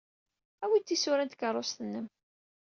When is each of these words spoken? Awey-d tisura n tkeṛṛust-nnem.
Awey-d 0.63 0.85
tisura 0.87 1.23
n 1.25 1.29
tkeṛṛust-nnem. 1.29 2.07